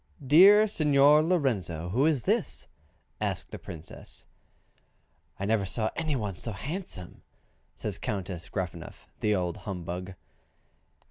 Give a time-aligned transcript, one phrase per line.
[0.25, 2.67] "Dear Signor Lorenzo, who is this?"
[3.19, 4.25] asked the Princess.
[5.39, 7.21] "I never saw any one so handsome,"
[7.75, 10.15] says Countess Gruffanuff (the old humbug).